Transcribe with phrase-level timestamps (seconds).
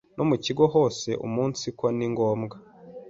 [0.17, 2.55] no mu kigo hose umunsiko ni ngombwa